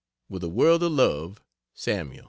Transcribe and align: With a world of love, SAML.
With 0.31 0.43
a 0.43 0.49
world 0.49 0.81
of 0.81 0.93
love, 0.93 1.43
SAML. 1.75 2.17